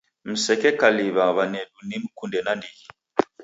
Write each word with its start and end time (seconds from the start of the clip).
Msekekalilw'a 0.29 1.25
w'anedu 1.35 1.77
nimkunde 1.87 2.39
nandighi. 2.45 2.85